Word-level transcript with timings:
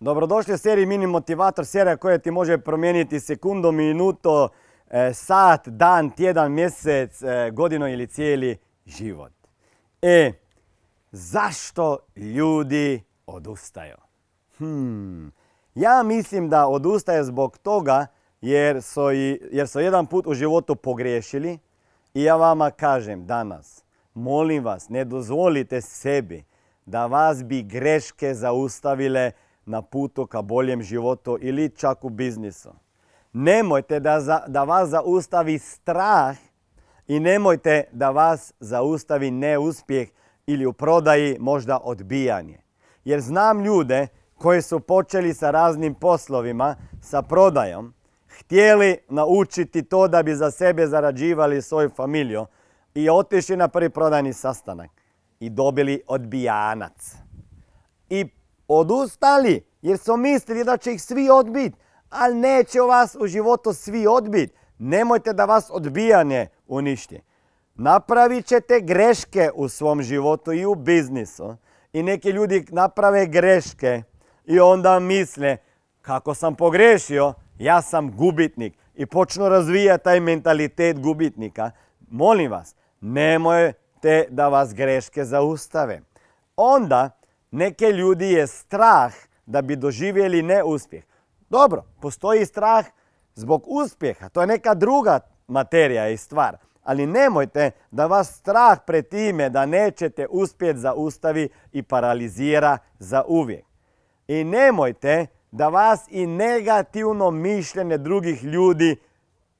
Dobrodošli 0.00 0.54
u 0.54 0.58
seriji 0.58 0.86
Mini 0.86 1.06
Motivator, 1.06 1.66
serija 1.66 1.96
koja 1.96 2.18
ti 2.18 2.30
može 2.30 2.58
promijeniti 2.58 3.20
sekundu, 3.20 3.72
minuto, 3.72 4.48
e, 4.90 5.14
sat, 5.14 5.68
dan, 5.68 6.10
tjedan, 6.10 6.52
mjesec, 6.52 7.22
e, 7.22 7.50
godinu 7.52 7.88
ili 7.88 8.06
cijeli 8.06 8.56
život. 8.86 9.32
E, 10.02 10.32
zašto 11.12 11.98
ljudi 12.16 13.02
odustaju? 13.26 13.96
Hmm. 14.58 15.32
Ja 15.74 16.02
mislim 16.02 16.48
da 16.48 16.66
odustaju 16.66 17.24
zbog 17.24 17.58
toga 17.58 18.06
jer 18.40 18.82
su, 18.82 19.10
jer 19.50 19.68
su 19.68 19.80
jedan 19.80 20.06
put 20.06 20.26
u 20.26 20.34
životu 20.34 20.76
pogriješili 20.76 21.58
i 22.14 22.22
ja 22.22 22.36
vama 22.36 22.70
kažem 22.70 23.26
danas, 23.26 23.84
molim 24.14 24.64
vas, 24.64 24.88
ne 24.88 25.04
dozvolite 25.04 25.80
sebi 25.80 26.44
da 26.86 27.06
vas 27.06 27.44
bi 27.44 27.62
greške 27.62 28.34
zaustavile 28.34 29.32
na 29.66 29.82
putu 29.82 30.26
ka 30.26 30.42
boljem 30.42 30.82
životu 30.82 31.38
ili 31.40 31.70
čak 31.70 32.04
u 32.04 32.08
biznisu. 32.08 32.70
Nemojte 33.32 34.00
da, 34.00 34.44
da 34.46 34.64
vas 34.64 34.88
zaustavi 34.88 35.58
strah 35.58 36.36
i 37.06 37.20
nemojte 37.20 37.84
da 37.92 38.10
vas 38.10 38.52
zaustavi 38.60 39.30
neuspjeh 39.30 40.08
ili 40.46 40.66
u 40.66 40.72
prodaji 40.72 41.36
možda 41.40 41.78
odbijanje. 41.82 42.58
Jer 43.04 43.20
znam 43.20 43.64
ljude 43.64 44.06
koji 44.34 44.62
su 44.62 44.80
počeli 44.80 45.34
sa 45.34 45.50
raznim 45.50 45.94
poslovima, 45.94 46.76
sa 47.00 47.22
prodajom, 47.22 47.94
htjeli 48.28 48.98
naučiti 49.08 49.82
to 49.82 50.08
da 50.08 50.22
bi 50.22 50.34
za 50.34 50.50
sebe 50.50 50.86
zarađivali 50.86 51.62
svoju 51.62 51.90
familiju 51.90 52.46
i 52.94 53.10
otišli 53.10 53.56
na 53.56 53.68
prvi 53.68 53.90
prodajni 53.90 54.32
sastanak 54.32 54.90
i 55.40 55.50
dobili 55.50 56.02
odbijanac. 56.06 57.14
I 58.08 58.26
odustali 58.68 59.64
jer 59.82 59.98
su 59.98 60.16
mislili 60.16 60.64
da 60.64 60.76
će 60.76 60.92
ih 60.92 61.02
svi 61.02 61.30
odbiti, 61.30 61.76
ali 62.10 62.34
neće 62.34 62.80
vas 62.80 63.16
u 63.20 63.26
životu 63.26 63.72
svi 63.72 64.06
odbiti. 64.06 64.54
Nemojte 64.78 65.32
da 65.32 65.44
vas 65.44 65.70
odbijanje 65.70 66.46
uništi. 66.66 67.20
Napravit 67.74 68.46
ćete 68.46 68.80
greške 68.80 69.50
u 69.54 69.68
svom 69.68 70.02
životu 70.02 70.52
i 70.52 70.66
u 70.66 70.74
biznisu. 70.74 71.56
I 71.92 72.02
neki 72.02 72.30
ljudi 72.30 72.66
naprave 72.70 73.26
greške 73.26 74.02
i 74.44 74.60
onda 74.60 74.98
misle 74.98 75.56
kako 76.02 76.34
sam 76.34 76.54
pogrešio, 76.54 77.34
ja 77.58 77.82
sam 77.82 78.16
gubitnik. 78.16 78.74
I 78.94 79.06
počnu 79.06 79.48
razvijati 79.48 80.04
taj 80.04 80.20
mentalitet 80.20 81.00
gubitnika. 81.00 81.70
Molim 82.10 82.50
vas, 82.50 82.74
nemojte 83.00 84.26
da 84.30 84.48
vas 84.48 84.74
greške 84.74 85.24
zaustave. 85.24 86.00
Onda 86.56 87.10
neke 87.50 87.86
ljudi 87.86 88.30
je 88.32 88.46
strah 88.46 89.14
da 89.46 89.62
bi 89.62 89.76
doživjeli 89.76 90.42
neuspjeh. 90.42 91.04
Dobro, 91.50 91.84
postoji 92.00 92.46
strah 92.46 92.86
zbog 93.34 93.62
uspjeha. 93.66 94.28
To 94.28 94.40
je 94.40 94.46
neka 94.46 94.74
druga 94.74 95.20
materija 95.46 96.08
i 96.08 96.16
stvar. 96.16 96.56
Ali 96.82 97.06
nemojte 97.06 97.70
da 97.90 98.06
vas 98.06 98.36
strah 98.36 98.78
pred 98.86 99.08
time 99.08 99.50
da 99.50 99.66
nećete 99.66 100.26
uspjeti 100.30 100.78
zaustavi 100.78 101.48
i 101.72 101.82
paralizira 101.82 102.78
za 102.98 103.24
uvijek. 103.28 103.64
I 104.28 104.44
nemojte 104.44 105.26
da 105.50 105.68
vas 105.68 106.04
i 106.10 106.26
negativno 106.26 107.30
mišljenje 107.30 107.98
drugih 107.98 108.44
ljudi 108.44 108.96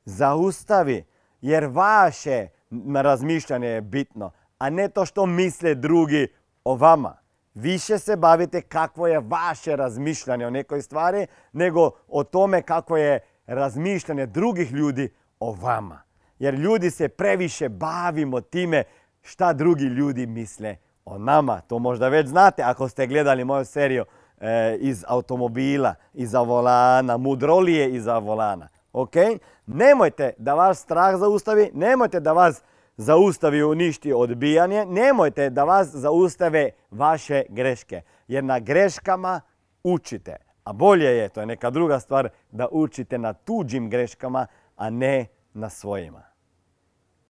zaustavi. 0.05 1.05
Jer 1.41 1.65
vaše 1.65 2.49
razmišljanje 2.95 3.69
je 3.69 3.81
bitno, 3.81 4.31
a 4.59 4.71
ne 4.71 4.89
to 4.89 5.07
što 5.07 5.27
misle 5.27 5.75
drugi 5.75 6.29
o 6.65 6.75
vama 6.75 7.26
više 7.57 7.99
se 7.99 8.17
bavite 8.17 8.61
kakvo 8.61 9.07
je 9.07 9.21
vaše 9.21 9.77
razmišljanje 9.77 10.47
o 10.47 10.51
nekoj 10.51 10.83
stvari, 10.83 11.27
nego 11.53 11.91
o 12.09 12.25
tome 12.25 12.63
kako 12.63 12.97
je 12.97 13.21
razmišljanje 13.47 14.27
drugih 14.27 14.73
ljudi 14.73 15.15
o 15.41 15.53
vama. 15.53 16.03
Jer 16.39 16.55
ljudi 16.55 16.91
se 16.91 17.09
previše 17.09 17.69
bavimo 17.69 18.41
time 18.41 18.85
šta 19.23 19.53
drugi 19.53 19.85
ljudi 19.85 20.27
misle 20.27 20.77
o 21.05 21.19
nama. 21.19 21.61
To 21.61 21.79
možda 21.79 22.09
već 22.09 22.27
znate 22.27 22.63
ako 22.63 22.89
ste 22.89 23.07
gledali 23.07 23.45
moju 23.45 23.65
seriju 23.65 24.05
e, 24.41 24.77
iz 24.81 25.05
automobila, 25.09 25.95
iza 26.15 26.41
volana, 26.41 27.17
mudrolije 27.17 27.95
iza 27.95 28.19
volana. 28.19 28.69
Nemojte 29.67 30.33
da 30.39 30.55
vas 30.55 30.79
strah 30.79 31.17
zaustavi, 31.17 31.71
nemojte 31.75 32.21
da 32.21 32.33
vas 32.33 32.63
zaustavi 32.97 33.63
uništi 33.63 34.13
odbijanje, 34.13 34.87
nemojte 34.87 35.51
da 35.51 35.65
vas 35.65 35.89
zaustave 35.89 36.71
vaše 36.91 37.43
greške. 37.49 38.03
Jer 38.29 38.45
na 38.45 38.59
greškama 38.59 39.41
učite. 39.85 40.37
A 40.65 40.73
bolje 40.73 41.17
je, 41.17 41.29
to 41.29 41.41
je 41.41 41.47
neka 41.47 41.71
druga 41.71 42.01
stvar, 42.01 42.29
da 42.51 42.69
učite 42.71 43.19
na 43.19 43.33
tuđim 43.33 43.91
greškama, 43.91 44.47
a 44.77 44.91
ne 44.91 45.27
na 45.55 45.71
svojima. 45.71 46.23